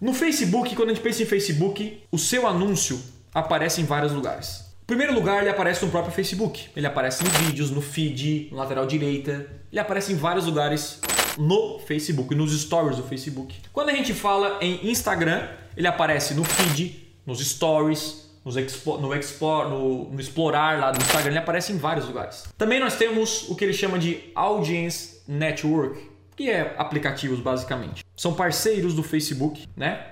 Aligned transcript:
No 0.00 0.14
Facebook, 0.14 0.76
quando 0.76 0.90
a 0.90 0.94
gente 0.94 1.02
pensa 1.02 1.22
em 1.22 1.26
Facebook, 1.26 2.04
o 2.12 2.18
seu 2.18 2.46
anúncio 2.46 3.00
aparece 3.34 3.80
em 3.80 3.84
vários 3.84 4.12
lugares. 4.12 4.60
Em 4.82 4.86
primeiro 4.86 5.12
lugar, 5.12 5.40
ele 5.40 5.50
aparece 5.50 5.84
no 5.84 5.90
próprio 5.90 6.14
Facebook. 6.14 6.68
Ele 6.76 6.86
aparece 6.86 7.24
em 7.24 7.28
vídeos, 7.28 7.70
no 7.70 7.80
feed, 7.80 8.48
no 8.50 8.56
lateral 8.56 8.86
direita. 8.86 9.46
Ele 9.70 9.80
aparece 9.80 10.12
em 10.12 10.16
vários 10.16 10.46
lugares 10.46 11.00
no 11.36 11.78
Facebook, 11.80 12.34
nos 12.34 12.58
stories 12.58 12.96
do 12.96 13.02
Facebook. 13.02 13.56
Quando 13.72 13.90
a 13.90 13.92
gente 13.92 14.14
fala 14.14 14.58
em 14.60 14.88
Instagram, 14.88 15.48
ele 15.76 15.86
aparece 15.86 16.32
no 16.34 16.44
feed, 16.44 17.06
nos 17.26 17.40
stories, 17.46 18.28
nos 18.44 18.56
expo, 18.56 18.98
no, 18.98 19.14
expo, 19.14 19.64
no, 19.64 20.10
no, 20.10 20.20
explorar 20.20 20.78
lá 20.78 20.90
do 20.90 21.00
Instagram, 21.00 21.30
ele 21.30 21.38
aparece 21.38 21.72
em 21.72 21.76
vários 21.76 22.06
lugares. 22.06 22.44
Também 22.56 22.80
nós 22.80 22.96
temos 22.96 23.48
o 23.48 23.54
que 23.54 23.64
ele 23.64 23.74
chama 23.74 23.98
de 23.98 24.20
Audience 24.34 25.20
Network, 25.28 26.00
que 26.38 26.48
é 26.48 26.72
aplicativos 26.78 27.40
basicamente. 27.40 28.04
São 28.16 28.32
parceiros 28.32 28.94
do 28.94 29.02
Facebook, 29.02 29.68
né? 29.76 30.06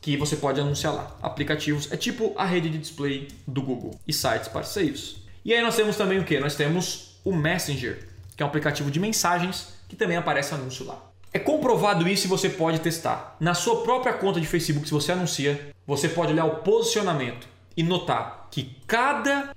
Que 0.00 0.16
você 0.16 0.34
pode 0.34 0.58
anunciar 0.58 0.94
lá. 0.94 1.14
Aplicativos 1.22 1.92
é 1.92 1.98
tipo 1.98 2.32
a 2.38 2.46
rede 2.46 2.70
de 2.70 2.78
display 2.78 3.28
do 3.46 3.60
Google 3.60 3.94
e 4.08 4.12
sites 4.12 4.48
parceiros. 4.48 5.22
E 5.44 5.52
aí 5.52 5.60
nós 5.60 5.76
temos 5.76 5.98
também 5.98 6.18
o 6.18 6.24
que? 6.24 6.40
Nós 6.40 6.56
temos 6.56 7.20
o 7.22 7.36
Messenger, 7.36 8.08
que 8.34 8.42
é 8.42 8.46
um 8.46 8.48
aplicativo 8.48 8.90
de 8.90 8.98
mensagens 8.98 9.74
que 9.86 9.94
também 9.94 10.16
aparece 10.16 10.54
anúncio 10.54 10.86
lá. 10.86 10.98
É 11.30 11.38
comprovado 11.38 12.08
isso 12.08 12.26
e 12.26 12.30
você 12.30 12.48
pode 12.48 12.80
testar. 12.80 13.36
Na 13.38 13.52
sua 13.52 13.82
própria 13.82 14.14
conta 14.14 14.40
de 14.40 14.46
Facebook, 14.46 14.88
se 14.88 14.94
você 14.94 15.12
anuncia, 15.12 15.74
você 15.86 16.08
pode 16.08 16.32
olhar 16.32 16.46
o 16.46 16.56
posicionamento 16.56 17.46
e 17.76 17.82
notar 17.82 18.48
que 18.50 18.76
cada, 18.86 19.54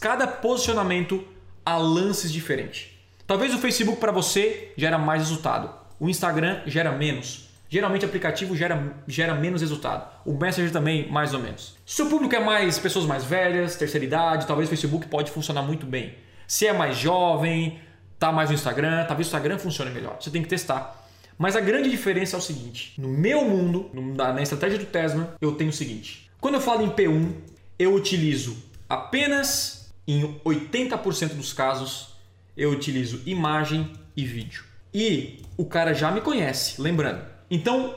cada 0.00 0.28
posicionamento 0.28 1.24
há 1.66 1.76
lances 1.76 2.32
diferentes. 2.32 2.91
Talvez 3.32 3.54
o 3.54 3.58
Facebook 3.58 3.98
para 3.98 4.12
você 4.12 4.72
gera 4.76 4.98
mais 4.98 5.22
resultado, 5.22 5.70
o 5.98 6.06
Instagram 6.06 6.60
gera 6.66 6.92
menos. 6.92 7.48
Geralmente 7.66 8.04
aplicativo 8.04 8.54
gera, 8.54 8.94
gera 9.08 9.34
menos 9.34 9.62
resultado. 9.62 10.06
O 10.26 10.34
Messenger 10.34 10.70
também, 10.70 11.10
mais 11.10 11.32
ou 11.32 11.40
menos. 11.40 11.78
Se 11.86 12.02
o 12.02 12.10
público 12.10 12.34
é 12.34 12.40
mais 12.40 12.78
pessoas 12.78 13.06
mais 13.06 13.24
velhas, 13.24 13.74
terceira 13.74 14.04
idade, 14.04 14.46
talvez 14.46 14.68
o 14.68 14.68
Facebook 14.68 15.06
pode 15.06 15.30
funcionar 15.30 15.62
muito 15.62 15.86
bem. 15.86 16.14
Se 16.46 16.66
é 16.66 16.74
mais 16.74 16.98
jovem, 16.98 17.80
tá 18.18 18.30
mais 18.30 18.50
no 18.50 18.54
Instagram, 18.54 19.06
talvez 19.06 19.28
o 19.28 19.30
Instagram 19.30 19.58
funcione 19.58 19.90
melhor. 19.90 20.18
Você 20.20 20.28
tem 20.28 20.42
que 20.42 20.48
testar. 20.50 21.02
Mas 21.38 21.56
a 21.56 21.60
grande 21.60 21.88
diferença 21.88 22.36
é 22.36 22.38
o 22.38 22.42
seguinte: 22.42 22.92
no 23.00 23.08
meu 23.08 23.46
mundo, 23.46 23.90
na 24.14 24.42
estratégia 24.42 24.78
do 24.78 24.84
Tesla, 24.84 25.36
eu 25.40 25.52
tenho 25.52 25.70
o 25.70 25.72
seguinte. 25.72 26.30
Quando 26.38 26.56
eu 26.56 26.60
falo 26.60 26.82
em 26.82 26.90
P1, 26.90 27.32
eu 27.78 27.94
utilizo 27.94 28.62
apenas 28.86 29.90
em 30.06 30.38
80% 30.44 31.28
dos 31.28 31.54
casos, 31.54 32.11
eu 32.56 32.70
utilizo 32.70 33.22
imagem 33.26 33.92
e 34.16 34.24
vídeo. 34.24 34.64
E 34.92 35.40
o 35.56 35.64
cara 35.64 35.94
já 35.94 36.10
me 36.10 36.20
conhece, 36.20 36.80
lembrando. 36.80 37.24
Então, 37.50 37.94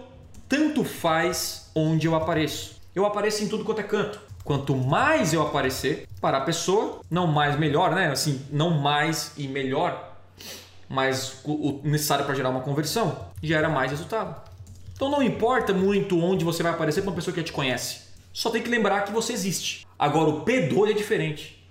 tanto 0.47 0.83
faz 0.83 1.69
onde 1.75 2.07
eu 2.07 2.15
apareço. 2.15 2.75
Eu 2.93 3.05
apareço 3.05 3.43
em 3.43 3.47
tudo 3.47 3.65
quanto 3.65 3.81
é 3.81 3.83
canto. 3.83 4.19
Quanto 4.43 4.75
mais 4.75 5.33
eu 5.33 5.41
aparecer 5.41 6.07
para 6.21 6.37
a 6.37 6.41
pessoa, 6.41 7.01
não 7.09 7.27
mais 7.27 7.57
melhor, 7.57 7.93
né? 7.93 8.11
Assim, 8.11 8.45
não 8.51 8.79
mais 8.79 9.33
e 9.37 9.47
melhor, 9.47 10.15
mas 10.87 11.41
o 11.43 11.81
necessário 11.83 12.25
para 12.25 12.35
gerar 12.35 12.49
uma 12.49 12.61
conversão, 12.61 13.27
gera 13.41 13.67
mais 13.67 13.91
resultado. 13.91 14.49
Então 14.95 15.09
não 15.09 15.21
importa 15.21 15.73
muito 15.73 16.17
onde 16.19 16.45
você 16.45 16.63
vai 16.63 16.71
aparecer 16.71 17.01
para 17.01 17.09
uma 17.09 17.15
pessoa 17.15 17.33
que 17.33 17.41
já 17.41 17.45
te 17.45 17.51
conhece. 17.51 18.01
Só 18.31 18.49
tem 18.49 18.61
que 18.61 18.69
lembrar 18.69 19.01
que 19.01 19.11
você 19.11 19.33
existe. 19.33 19.85
Agora 19.97 20.29
o 20.29 20.45
P2 20.45 20.91
é 20.91 20.93
diferente. 20.93 21.64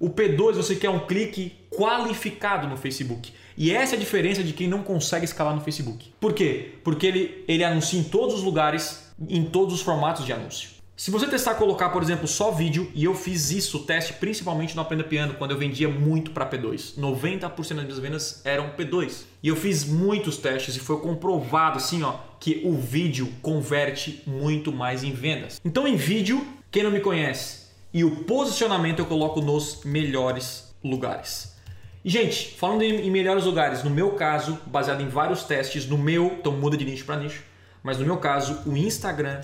O 0.00 0.08
P2 0.08 0.54
você 0.54 0.74
quer 0.74 0.88
um 0.88 1.00
clique 1.00 1.52
qualificado 1.68 2.66
no 2.66 2.74
Facebook. 2.74 3.34
E 3.54 3.70
essa 3.70 3.94
é 3.94 3.98
a 3.98 4.00
diferença 4.00 4.42
de 4.42 4.54
quem 4.54 4.66
não 4.66 4.82
consegue 4.82 5.26
escalar 5.26 5.54
no 5.54 5.60
Facebook. 5.60 6.10
Por 6.18 6.32
quê? 6.32 6.76
Porque 6.82 7.06
ele, 7.06 7.44
ele 7.46 7.62
anuncia 7.62 8.00
em 8.00 8.04
todos 8.04 8.36
os 8.36 8.42
lugares, 8.42 9.12
em 9.28 9.44
todos 9.44 9.74
os 9.74 9.82
formatos 9.82 10.24
de 10.24 10.32
anúncio. 10.32 10.70
Se 10.96 11.10
você 11.10 11.26
testar 11.26 11.54
colocar, 11.56 11.90
por 11.90 12.02
exemplo, 12.02 12.26
só 12.26 12.50
vídeo, 12.50 12.90
e 12.94 13.04
eu 13.04 13.14
fiz 13.14 13.50
isso, 13.50 13.76
o 13.76 13.82
teste 13.84 14.14
principalmente 14.14 14.74
no 14.74 14.80
Aprenda 14.80 15.04
Piano, 15.04 15.34
quando 15.34 15.50
eu 15.50 15.58
vendia 15.58 15.88
muito 15.88 16.30
para 16.30 16.48
P2. 16.48 16.98
90% 16.98 17.56
das 17.56 17.84
minhas 17.84 17.98
vendas 17.98 18.40
eram 18.42 18.70
P2. 18.70 19.24
E 19.42 19.48
eu 19.48 19.56
fiz 19.56 19.84
muitos 19.84 20.38
testes 20.38 20.76
e 20.76 20.80
foi 20.80 20.98
comprovado 21.00 21.76
assim, 21.76 22.02
ó, 22.02 22.14
que 22.38 22.62
o 22.64 22.74
vídeo 22.74 23.30
converte 23.42 24.22
muito 24.26 24.72
mais 24.72 25.04
em 25.04 25.12
vendas. 25.12 25.60
Então, 25.62 25.86
em 25.86 25.96
vídeo, 25.96 26.46
quem 26.70 26.82
não 26.82 26.90
me 26.90 27.00
conhece, 27.00 27.69
e 27.92 28.04
o 28.04 28.24
posicionamento 28.24 29.00
eu 29.00 29.06
coloco 29.06 29.40
nos 29.40 29.84
melhores 29.84 30.74
lugares. 30.82 31.56
E, 32.04 32.08
gente, 32.08 32.54
falando 32.56 32.82
em 32.82 33.10
melhores 33.10 33.44
lugares, 33.44 33.82
no 33.82 33.90
meu 33.90 34.12
caso, 34.12 34.58
baseado 34.66 35.02
em 35.02 35.08
vários 35.08 35.44
testes, 35.44 35.86
no 35.86 35.98
meu, 35.98 36.36
então 36.38 36.52
muda 36.52 36.76
de 36.76 36.84
nicho 36.84 37.04
para 37.04 37.16
nicho, 37.16 37.44
mas 37.82 37.98
no 37.98 38.06
meu 38.06 38.16
caso, 38.16 38.62
o 38.66 38.76
Instagram 38.76 39.42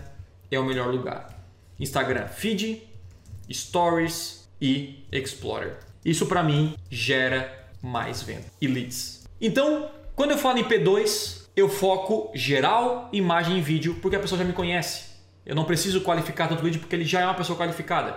é 0.51 0.59
o 0.59 0.65
melhor 0.65 0.89
lugar. 0.89 1.37
Instagram 1.79 2.29
Feed, 2.29 2.83
Stories 3.53 4.49
e 4.61 5.05
Explorer. 5.13 5.79
Isso 6.05 6.27
para 6.27 6.43
mim 6.43 6.75
gera 6.89 7.69
mais 7.83 8.23
venda 8.23 8.45
e 8.61 8.67
leads. 8.67 9.29
Então, 9.41 9.91
quando 10.15 10.31
eu 10.31 10.39
falo 10.39 10.59
em 10.59 10.65
P2, 10.65 11.47
eu 11.55 11.69
foco 11.69 12.31
geral, 12.35 13.09
imagem 13.13 13.59
e 13.59 13.61
vídeo, 13.61 13.99
porque 14.01 14.17
a 14.17 14.21
pessoa 14.21 14.39
já 14.39 14.45
me 14.45 14.53
conhece. 14.53 15.05
Eu 15.45 15.55
não 15.55 15.65
preciso 15.65 16.01
qualificar 16.01 16.49
tanto 16.49 16.63
vídeo 16.63 16.81
porque 16.81 16.97
ele 16.97 17.05
já 17.05 17.21
é 17.21 17.25
uma 17.25 17.35
pessoa 17.35 17.59
qualificada. 17.59 18.17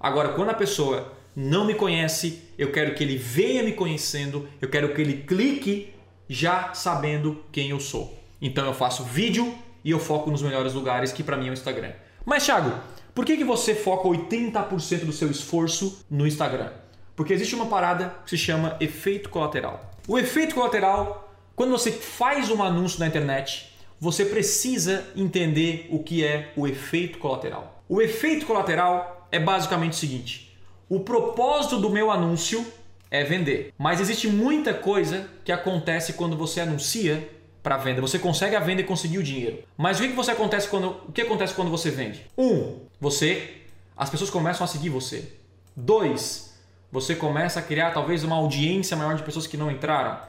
Agora, 0.00 0.30
quando 0.30 0.50
a 0.50 0.54
pessoa 0.54 1.12
não 1.34 1.64
me 1.64 1.74
conhece, 1.74 2.42
eu 2.56 2.72
quero 2.72 2.94
que 2.94 3.02
ele 3.02 3.16
venha 3.16 3.62
me 3.62 3.72
conhecendo, 3.72 4.48
eu 4.60 4.68
quero 4.68 4.94
que 4.94 5.00
ele 5.00 5.22
clique 5.22 5.92
já 6.28 6.72
sabendo 6.74 7.42
quem 7.52 7.70
eu 7.70 7.80
sou. 7.80 8.16
Então 8.40 8.66
eu 8.66 8.74
faço 8.74 9.04
vídeo 9.04 9.54
e 9.84 9.90
eu 9.90 9.98
foco 9.98 10.30
nos 10.30 10.42
melhores 10.42 10.72
lugares, 10.72 11.12
que 11.12 11.22
para 11.22 11.36
mim 11.36 11.48
é 11.48 11.50
o 11.50 11.54
Instagram. 11.54 11.92
Mas 12.24 12.44
Thiago, 12.44 12.72
por 13.14 13.24
que, 13.24 13.36
que 13.36 13.44
você 13.44 13.74
foca 13.74 14.08
80% 14.08 15.04
do 15.04 15.12
seu 15.12 15.30
esforço 15.30 16.04
no 16.10 16.26
Instagram? 16.26 16.70
Porque 17.14 17.32
existe 17.32 17.54
uma 17.54 17.66
parada 17.66 18.14
que 18.24 18.30
se 18.30 18.38
chama 18.38 18.76
efeito 18.80 19.28
colateral. 19.30 19.92
O 20.06 20.18
efeito 20.18 20.54
colateral 20.54 21.26
quando 21.56 21.70
você 21.70 21.90
faz 21.90 22.50
um 22.50 22.62
anúncio 22.62 23.00
na 23.00 23.06
internet, 23.06 23.72
você 23.98 24.26
precisa 24.26 25.06
entender 25.16 25.88
o 25.90 26.02
que 26.02 26.22
é 26.22 26.52
o 26.54 26.68
efeito 26.68 27.18
colateral. 27.18 27.82
O 27.88 28.02
efeito 28.02 28.44
colateral 28.44 29.15
é 29.36 29.40
basicamente 29.40 29.92
o 29.92 29.96
seguinte: 29.96 30.56
o 30.88 31.00
propósito 31.00 31.78
do 31.78 31.90
meu 31.90 32.10
anúncio 32.10 32.66
é 33.10 33.22
vender, 33.22 33.72
mas 33.78 34.00
existe 34.00 34.28
muita 34.28 34.74
coisa 34.74 35.28
que 35.44 35.52
acontece 35.52 36.14
quando 36.14 36.36
você 36.36 36.60
anuncia 36.60 37.30
para 37.62 37.76
venda. 37.76 38.00
Você 38.00 38.18
consegue 38.18 38.54
a 38.54 38.60
venda 38.60 38.80
e 38.80 38.84
conseguir 38.84 39.18
o 39.18 39.22
dinheiro. 39.22 39.62
Mas 39.76 39.98
o 39.98 40.02
que, 40.02 40.10
que 40.10 40.14
você 40.14 40.30
acontece 40.30 40.68
quando 40.68 40.88
o 41.08 41.12
que 41.12 41.22
acontece 41.22 41.54
quando 41.54 41.70
você 41.70 41.90
vende? 41.90 42.26
Um, 42.36 42.80
você 43.00 43.62
as 43.96 44.10
pessoas 44.10 44.30
começam 44.30 44.64
a 44.64 44.68
seguir 44.68 44.90
você. 44.90 45.32
Dois, 45.74 46.54
você 46.92 47.14
começa 47.14 47.60
a 47.60 47.62
criar 47.62 47.92
talvez 47.92 48.22
uma 48.24 48.36
audiência 48.36 48.96
maior 48.96 49.16
de 49.16 49.22
pessoas 49.22 49.46
que 49.46 49.56
não 49.56 49.70
entraram. 49.70 50.20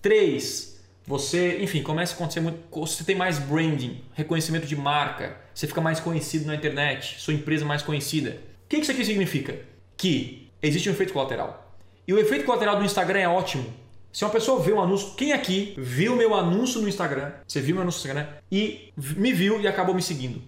Três, 0.00 0.80
você, 1.06 1.62
enfim, 1.62 1.82
começa 1.82 2.12
a 2.12 2.16
acontecer 2.16 2.40
muito. 2.40 2.58
Você 2.70 3.04
tem 3.04 3.14
mais 3.14 3.38
branding, 3.38 4.02
reconhecimento 4.14 4.66
de 4.66 4.76
marca, 4.76 5.36
você 5.54 5.66
fica 5.66 5.80
mais 5.80 5.98
conhecido 5.98 6.46
na 6.46 6.54
internet, 6.54 7.20
sua 7.20 7.34
empresa 7.34 7.64
mais 7.64 7.82
conhecida. 7.82 8.38
Que 8.72 8.78
isso 8.78 8.90
aqui 8.90 9.04
significa? 9.04 9.60
Que 9.98 10.48
existe 10.62 10.88
um 10.88 10.92
efeito 10.92 11.12
colateral. 11.12 11.76
E 12.08 12.14
o 12.14 12.18
efeito 12.18 12.46
colateral 12.46 12.78
do 12.78 12.84
Instagram 12.86 13.18
é 13.18 13.28
ótimo. 13.28 13.66
Se 14.10 14.24
uma 14.24 14.30
pessoa 14.30 14.62
vê 14.62 14.72
um 14.72 14.80
anúncio, 14.80 15.12
quem 15.14 15.34
aqui 15.34 15.74
viu 15.76 16.16
meu 16.16 16.34
anúncio 16.34 16.80
no 16.80 16.88
Instagram? 16.88 17.32
Você 17.46 17.60
viu 17.60 17.74
meu 17.74 17.82
anúncio 17.82 17.98
no 17.98 18.18
Instagram 18.18 18.34
e 18.50 18.90
me 18.96 19.30
viu 19.30 19.60
e 19.60 19.68
acabou 19.68 19.94
me 19.94 20.00
seguindo? 20.00 20.40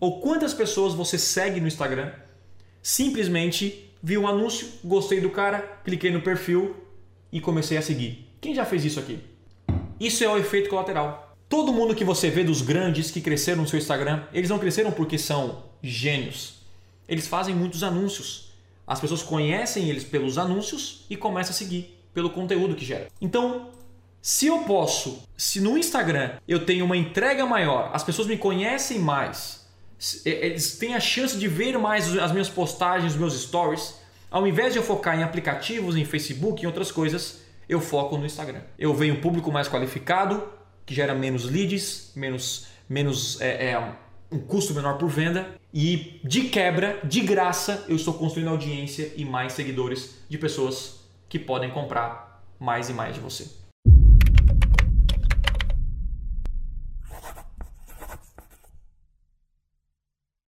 Ou 0.00 0.18
quantas 0.18 0.54
pessoas 0.54 0.94
você 0.94 1.18
segue 1.18 1.60
no 1.60 1.68
Instagram 1.68 2.10
simplesmente 2.82 3.92
viu 4.02 4.22
um 4.22 4.28
anúncio, 4.28 4.66
gostei 4.82 5.20
do 5.20 5.28
cara, 5.28 5.60
cliquei 5.84 6.10
no 6.10 6.22
perfil 6.22 6.74
e 7.30 7.38
comecei 7.38 7.76
a 7.76 7.82
seguir? 7.82 8.32
Quem 8.40 8.54
já 8.54 8.64
fez 8.64 8.82
isso 8.86 8.98
aqui? 8.98 9.18
Isso 10.00 10.24
é 10.24 10.28
o 10.30 10.38
efeito 10.38 10.70
colateral. 10.70 11.36
Todo 11.50 11.70
mundo 11.70 11.94
que 11.94 12.02
você 12.02 12.30
vê 12.30 12.42
dos 12.42 12.62
grandes 12.62 13.10
que 13.10 13.20
cresceram 13.20 13.60
no 13.60 13.68
seu 13.68 13.78
Instagram, 13.78 14.24
eles 14.32 14.48
não 14.48 14.58
cresceram 14.58 14.90
porque 14.90 15.18
são 15.18 15.64
gênios. 15.82 16.58
Eles 17.08 17.26
fazem 17.26 17.54
muitos 17.54 17.82
anúncios. 17.82 18.52
As 18.86 19.00
pessoas 19.00 19.22
conhecem 19.22 19.88
eles 19.88 20.04
pelos 20.04 20.38
anúncios 20.38 21.04
e 21.08 21.16
começam 21.16 21.50
a 21.50 21.54
seguir 21.54 21.98
pelo 22.12 22.30
conteúdo 22.30 22.74
que 22.74 22.84
gera. 22.84 23.08
Então, 23.20 23.70
se 24.20 24.46
eu 24.46 24.60
posso, 24.60 25.22
se 25.36 25.60
no 25.60 25.78
Instagram 25.78 26.32
eu 26.46 26.64
tenho 26.64 26.84
uma 26.84 26.96
entrega 26.96 27.46
maior, 27.46 27.90
as 27.92 28.02
pessoas 28.02 28.26
me 28.26 28.36
conhecem 28.36 28.98
mais, 28.98 29.66
eles 30.24 30.78
têm 30.78 30.94
a 30.94 31.00
chance 31.00 31.36
de 31.36 31.48
ver 31.48 31.78
mais 31.78 32.16
as 32.18 32.32
minhas 32.32 32.48
postagens, 32.48 33.12
os 33.12 33.18
meus 33.18 33.40
stories, 33.40 33.94
ao 34.30 34.46
invés 34.46 34.72
de 34.72 34.78
eu 34.78 34.82
focar 34.82 35.18
em 35.18 35.22
aplicativos, 35.22 35.96
em 35.96 36.04
Facebook, 36.04 36.62
em 36.62 36.66
outras 36.66 36.92
coisas, 36.92 37.40
eu 37.68 37.80
foco 37.80 38.16
no 38.16 38.26
Instagram. 38.26 38.60
Eu 38.78 38.94
venho 38.94 39.14
um 39.14 39.20
público 39.20 39.50
mais 39.50 39.68
qualificado, 39.68 40.46
que 40.84 40.94
gera 40.94 41.14
menos 41.14 41.44
leads, 41.44 42.12
menos, 42.14 42.66
menos 42.88 43.40
é, 43.40 43.70
é, 43.70 43.92
um 44.30 44.38
custo 44.38 44.74
menor 44.74 44.98
por 44.98 45.08
venda 45.08 45.54
e 45.72 46.20
de 46.22 46.48
quebra, 46.48 47.00
de 47.04 47.20
graça, 47.20 47.84
eu 47.88 47.96
estou 47.96 48.14
construindo 48.14 48.48
audiência 48.48 49.12
e 49.16 49.24
mais 49.24 49.52
seguidores 49.52 50.16
de 50.28 50.38
pessoas 50.38 51.00
que 51.28 51.38
podem 51.38 51.70
comprar 51.70 52.42
mais 52.58 52.88
e 52.88 52.92
mais 52.92 53.14
de 53.14 53.20
você. 53.20 53.57